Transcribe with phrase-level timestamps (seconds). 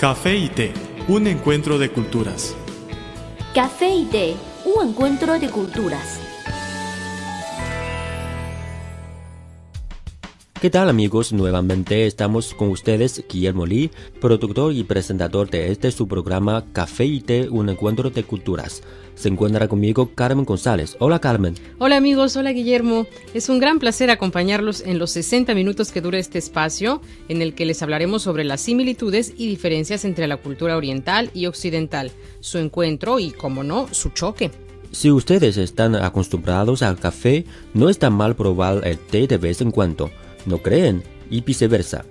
[0.00, 0.72] Café y té,
[1.08, 2.56] un encuentro de culturas.
[3.54, 4.34] Café y té,
[4.64, 6.18] un encuentro de culturas.
[10.58, 11.34] ¿Qué tal amigos?
[11.34, 13.90] Nuevamente estamos con ustedes, Guillermo Lee,
[14.22, 18.82] productor y presentador de este su programa Café y Té, un encuentro de culturas.
[19.20, 20.96] Se encuentra conmigo Carmen González.
[20.98, 21.54] Hola Carmen.
[21.76, 23.06] Hola amigos, hola Guillermo.
[23.34, 27.54] Es un gran placer acompañarlos en los 60 minutos que dura este espacio, en el
[27.54, 32.56] que les hablaremos sobre las similitudes y diferencias entre la cultura oriental y occidental, su
[32.56, 34.52] encuentro y, como no, su choque.
[34.90, 37.44] Si ustedes están acostumbrados al café,
[37.74, 40.10] no está mal probar el té de vez en cuando
[40.46, 42.06] no creen, y viceversa.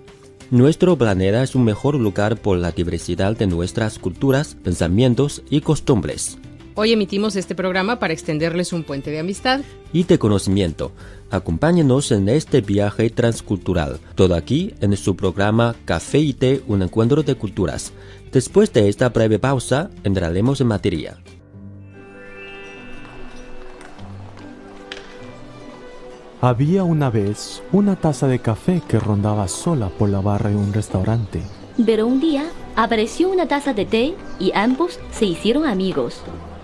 [0.51, 6.37] Nuestro planeta es un mejor lugar por la diversidad de nuestras culturas, pensamientos y costumbres.
[6.75, 10.91] Hoy emitimos este programa para extenderles un puente de amistad y de conocimiento.
[11.29, 17.23] Acompáñenos en este viaje transcultural, todo aquí en su programa Café y Té, un encuentro
[17.23, 17.91] de culturas.
[18.31, 21.17] Después de esta breve pausa, entraremos en materia.
[26.41, 30.71] Había una vez una taza de café que rondaba sola por la barra de un
[30.71, 31.41] restaurante.
[31.85, 32.45] Pero un día
[32.77, 36.21] apareció una taza de té y ambos se hicieron amigos.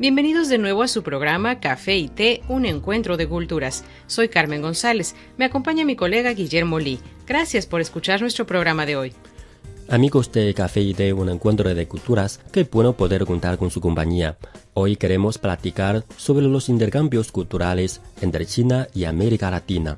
[0.00, 3.82] Bienvenidos de nuevo a su programa Café y Té, un encuentro de culturas.
[4.06, 5.16] Soy Carmen González.
[5.36, 7.00] Me acompaña mi colega Guillermo Lee.
[7.26, 9.12] Gracias por escuchar nuestro programa de hoy.
[9.88, 13.80] Amigos de Café y de un encuentro de culturas, qué bueno poder contar con su
[13.80, 14.38] compañía.
[14.72, 19.96] Hoy queremos platicar sobre los intercambios culturales entre China y América Latina.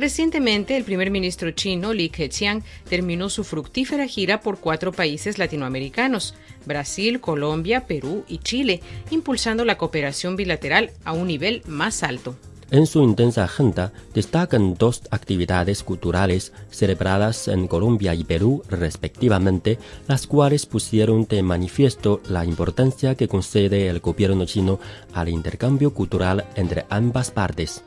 [0.00, 6.34] Recientemente, el primer ministro chino Li Keqiang terminó su fructífera gira por cuatro países latinoamericanos,
[6.64, 8.80] Brasil, Colombia, Perú y Chile,
[9.10, 12.34] impulsando la cooperación bilateral a un nivel más alto.
[12.70, 19.78] En su intensa agenda destacan dos actividades culturales celebradas en Colombia y Perú respectivamente,
[20.08, 24.80] las cuales pusieron de manifiesto la importancia que concede el gobierno chino
[25.12, 27.84] al intercambio cultural entre ambas partes.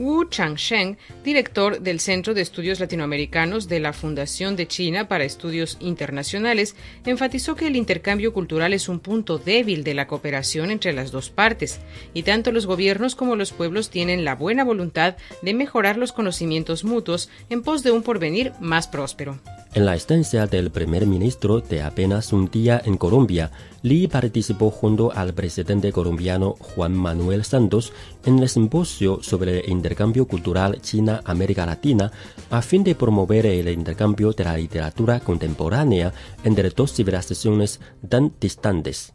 [0.00, 5.76] Wu Changsheng, director del Centro de Estudios Latinoamericanos de la Fundación de China para Estudios
[5.78, 6.74] Internacionales,
[7.04, 11.28] enfatizó que el intercambio cultural es un punto débil de la cooperación entre las dos
[11.28, 11.80] partes,
[12.14, 16.82] y tanto los gobiernos como los pueblos tienen la buena voluntad de mejorar los conocimientos
[16.82, 19.38] mutuos en pos de un porvenir más próspero.
[19.72, 25.12] En la estancia del primer ministro de apenas un día en Colombia, Li participó junto
[25.12, 27.92] al presidente colombiano Juan Manuel Santos
[28.24, 32.10] en el simposio sobre el intercambio cultural China-América Latina
[32.50, 39.14] a fin de promover el intercambio de la literatura contemporánea entre dos civilizaciones tan distantes.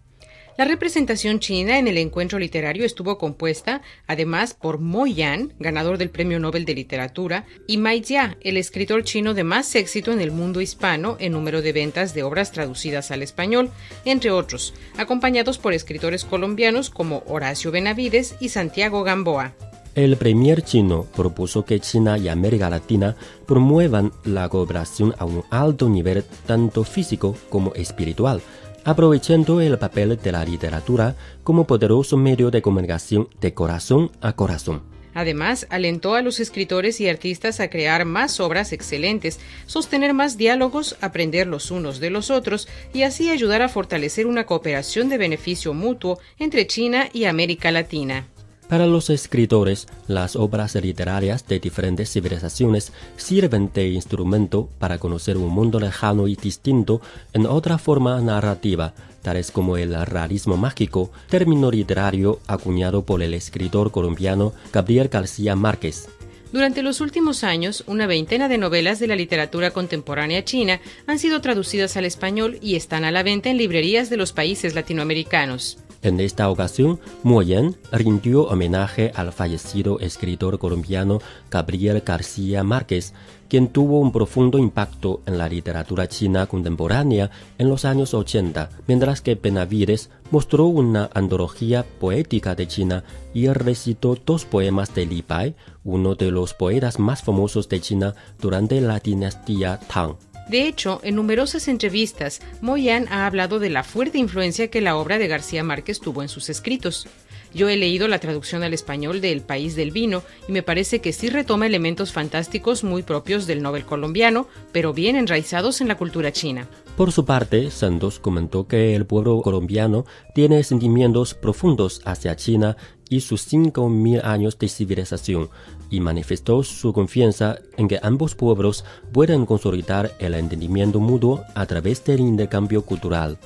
[0.58, 6.10] La representación china en el encuentro literario estuvo compuesta, además, por Mo Yan, ganador del
[6.10, 10.32] Premio Nobel de Literatura, y Mai Jia, el escritor chino de más éxito en el
[10.32, 13.70] mundo hispano en número de ventas de obras traducidas al español,
[14.06, 19.56] entre otros, acompañados por escritores colombianos como Horacio Benavides y Santiago Gamboa.
[19.96, 23.16] El premier chino propuso que China y América Latina
[23.46, 28.42] promuevan la cooperación a un alto nivel tanto físico como espiritual,
[28.86, 34.84] aprovechando el papel de la literatura como poderoso medio de comunicación de corazón a corazón.
[35.16, 40.98] Además, alentó a los escritores y artistas a crear más obras excelentes, sostener más diálogos,
[41.00, 45.74] aprender los unos de los otros y así ayudar a fortalecer una cooperación de beneficio
[45.74, 48.28] mutuo entre China y América Latina.
[48.70, 55.50] Para los escritores, las obras literarias de diferentes civilizaciones sirven de instrumento para conocer un
[55.50, 57.00] mundo lejano y distinto
[57.34, 63.92] en otra forma narrativa, tales como el realismo mágico, término literario acuñado por el escritor
[63.92, 66.10] colombiano Gabriel García Márquez.
[66.52, 71.42] Durante los últimos años, una veintena de novelas de la literatura contemporánea china han sido
[71.42, 75.78] traducidas al español y están a la venta en librerías de los países latinoamericanos.
[76.06, 81.20] En esta ocasión, Moyen rindió homenaje al fallecido escritor colombiano
[81.50, 83.16] Gabriel García Márquez,
[83.50, 89.22] quien tuvo un profundo impacto en la literatura china contemporánea en los años 80, mientras
[89.22, 93.04] que Benavides mostró una antología poética de China
[93.34, 98.14] y recitó dos poemas de Li Bai, uno de los poetas más famosos de China
[98.40, 100.18] durante la dinastía Tang.
[100.50, 105.18] De hecho, en numerosas entrevistas, Moyan ha hablado de la fuerte influencia que la obra
[105.18, 107.08] de García Márquez tuvo en sus escritos.
[107.56, 111.00] Yo he leído la traducción al español de El País del Vino y me parece
[111.00, 115.96] que sí retoma elementos fantásticos muy propios del Nobel colombiano, pero bien enraizados en la
[115.96, 116.68] cultura china.
[116.98, 122.76] Por su parte, Santos comentó que el pueblo colombiano tiene sentimientos profundos hacia China
[123.10, 125.50] y sus 5.000 años de civilización,
[125.90, 132.04] y manifestó su confianza en que ambos pueblos puedan consolidar el entendimiento mutuo a través
[132.04, 133.38] del intercambio cultural.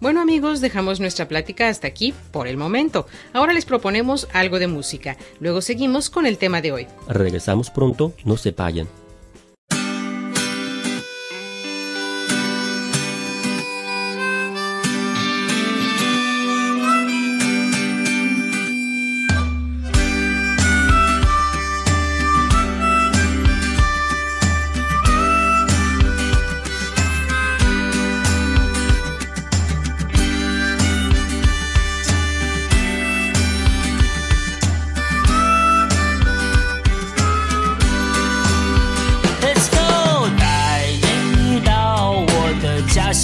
[0.00, 3.06] Bueno amigos, dejamos nuestra plática hasta aquí por el momento.
[3.32, 5.16] Ahora les proponemos algo de música.
[5.40, 6.86] Luego seguimos con el tema de hoy.
[7.08, 8.86] Regresamos pronto, no se vayan.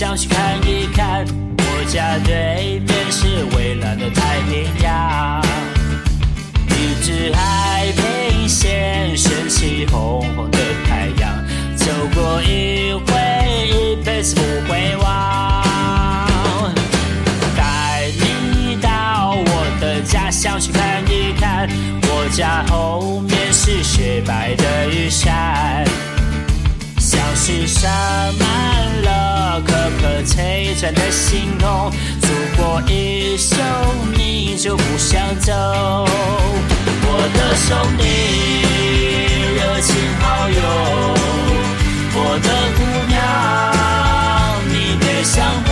[0.01, 1.27] 想去看一看
[1.59, 5.43] 我家对面是蔚蓝的太平洋，
[6.71, 10.59] 一只海平线升起红红的
[10.89, 11.45] 太阳，
[11.77, 13.13] 走过一回
[13.69, 16.73] 一辈子不会忘。
[17.55, 21.69] 带你到我的家乡去看一看，
[22.05, 25.85] 我家后面是雪白的玉山。
[30.93, 31.93] 的星空，
[32.23, 33.57] 如果一宿
[34.17, 38.03] 你就不想走，我的兄弟，
[39.57, 40.61] 热情好友，
[42.15, 42.79] 我的姑
[43.09, 43.19] 娘，
[44.69, 45.70] 你别想。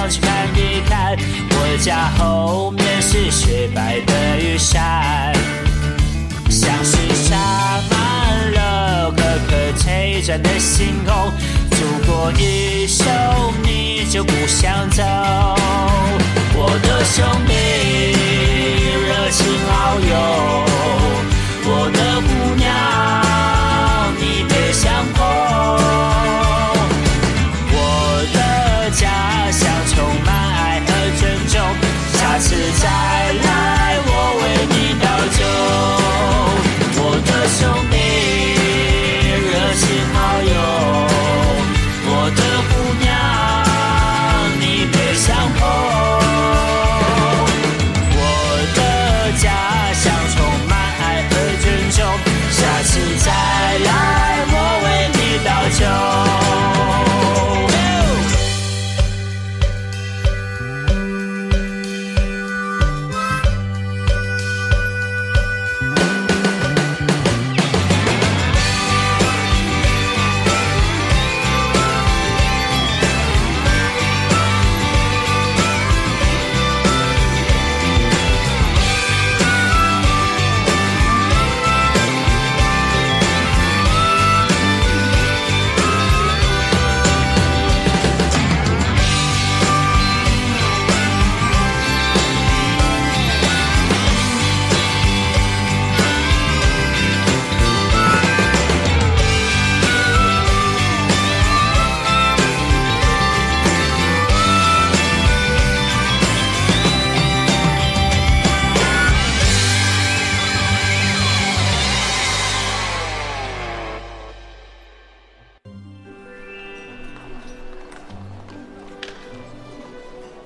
[0.00, 1.16] 的家乡去看一看，
[1.50, 5.32] 我家后面是雪白的玉山，
[6.48, 7.36] 像是洒
[7.90, 9.56] 满了颗颗。
[9.78, 11.32] 璀璨的星空，
[11.70, 13.06] 如果一生，
[13.62, 15.02] 你就不想走。
[16.54, 17.54] 我的兄弟，
[19.06, 20.69] 热情好友，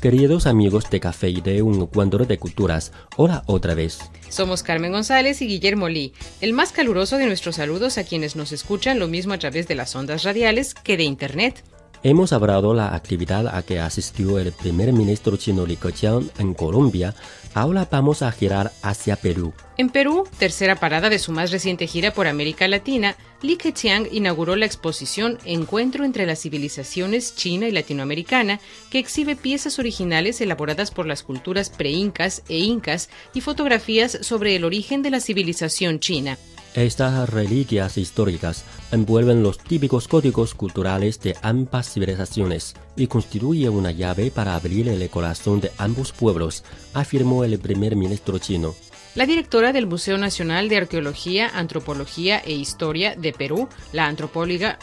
[0.00, 3.98] Queridos amigos de Café y de un encuentro de culturas, hola otra vez.
[4.28, 6.12] Somos Carmen González y Guillermo Lee.
[6.40, 9.74] El más caluroso de nuestros saludos a quienes nos escuchan lo mismo a través de
[9.74, 11.64] las ondas radiales que de Internet.
[12.02, 17.14] Hemos hablado la actividad a que asistió el primer ministro chino Li Keqiang en Colombia.
[17.54, 19.52] Ahora vamos a girar hacia Perú.
[19.78, 24.56] En Perú, tercera parada de su más reciente gira por América Latina, Li Keqiang inauguró
[24.56, 28.60] la exposición Encuentro entre las civilizaciones china y latinoamericana,
[28.90, 34.64] que exhibe piezas originales elaboradas por las culturas preincas e incas y fotografías sobre el
[34.64, 36.38] origen de la civilización china.
[36.76, 44.30] Estas reliquias históricas envuelven los típicos códigos culturales de ambas civilizaciones y constituyen una llave
[44.30, 48.74] para abrir el corazón de ambos pueblos, afirmó el primer ministro chino.
[49.14, 54.78] La directora del Museo Nacional de Arqueología, Antropología e Historia de Perú, la antropóloga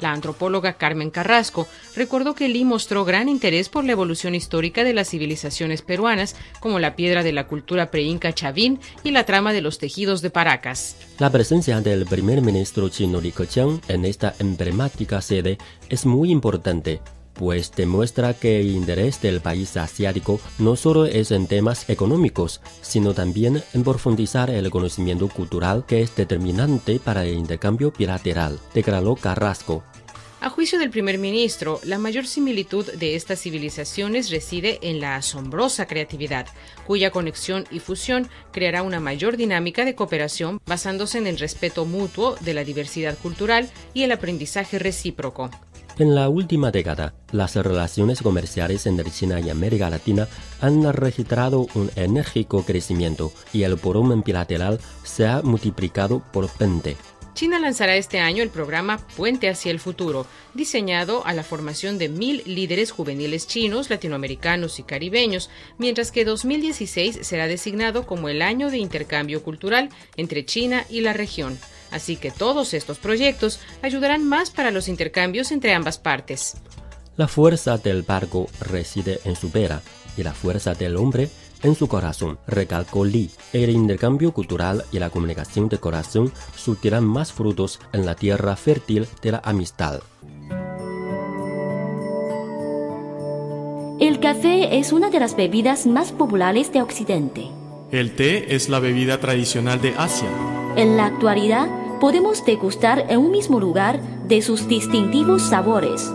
[0.00, 4.92] la antropóloga Carmen Carrasco recordó que Lee mostró gran interés por la evolución histórica de
[4.92, 9.60] las civilizaciones peruanas, como la piedra de la cultura preinca Chavín y la trama de
[9.60, 10.96] los tejidos de Paracas.
[11.18, 15.58] La presencia del primer ministro chino Li Keqiang en esta emblemática sede
[15.88, 17.00] es muy importante,
[17.34, 23.14] pues demuestra que el interés del país asiático no solo es en temas económicos, sino
[23.14, 29.82] también en profundizar el conocimiento cultural que es determinante para el intercambio bilateral, declaró Carrasco.
[30.44, 35.86] A juicio del primer ministro, la mayor similitud de estas civilizaciones reside en la asombrosa
[35.86, 36.48] creatividad,
[36.86, 42.36] cuya conexión y fusión creará una mayor dinámica de cooperación basándose en el respeto mutuo
[42.40, 45.50] de la diversidad cultural y el aprendizaje recíproco.
[45.96, 50.26] En la última década, las relaciones comerciales entre China y América Latina
[50.60, 56.96] han registrado un enérgico crecimiento y el volumen bilateral se ha multiplicado por 20.
[57.34, 60.24] China lanzará este año el programa Puente hacia el Futuro,
[60.54, 67.18] diseñado a la formación de mil líderes juveniles chinos, latinoamericanos y caribeños, mientras que 2016
[67.22, 71.58] será designado como el año de intercambio cultural entre China y la región.
[71.90, 76.56] Así que todos estos proyectos ayudarán más para los intercambios entre ambas partes.
[77.16, 79.82] La fuerza del barco reside en su vera
[80.16, 81.28] y la fuerza del hombre
[81.64, 83.30] en su corazón, recalcó Lee.
[83.52, 89.08] El intercambio cultural y la comunicación de corazón surtirán más frutos en la tierra fértil
[89.22, 90.00] de la amistad.
[93.98, 97.48] El café es una de las bebidas más populares de Occidente.
[97.90, 100.28] El té es la bebida tradicional de Asia.
[100.76, 101.68] En la actualidad,
[102.00, 106.12] podemos degustar en un mismo lugar de sus distintivos sabores.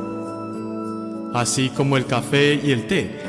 [1.34, 3.29] Así como el café y el té,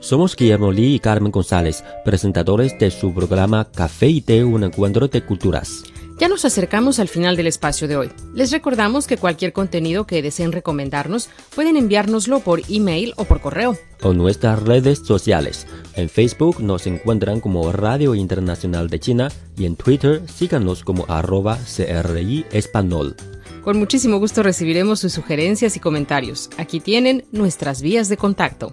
[0.00, 5.08] Somos Guillermo Lee y Carmen González, presentadores de su programa Café y Té, un encuentro
[5.08, 5.84] de culturas.
[6.22, 8.08] Ya nos acercamos al final del espacio de hoy.
[8.32, 13.76] Les recordamos que cualquier contenido que deseen recomendarnos pueden enviárnoslo por email o por correo.
[14.02, 15.66] O nuestras redes sociales.
[15.96, 21.58] En Facebook nos encuentran como Radio Internacional de China y en Twitter síganos como arroba
[21.58, 23.16] CRI Español.
[23.64, 26.50] Con muchísimo gusto recibiremos sus sugerencias y comentarios.
[26.56, 28.72] Aquí tienen nuestras vías de contacto.